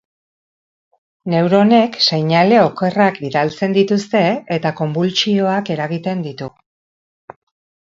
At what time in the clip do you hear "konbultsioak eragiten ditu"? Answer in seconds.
4.81-6.53